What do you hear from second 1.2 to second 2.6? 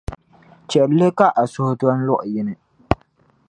a suhu doni luɣ’ yini.